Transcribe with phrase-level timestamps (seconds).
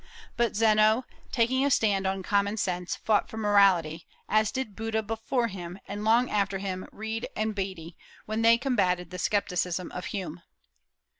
[0.35, 5.45] But Zeno, taking a stand on common sense, fought for morality, as did Buddha before
[5.47, 10.41] him, and long after him Reid and Beattie, when they combated the scepticism of Hume.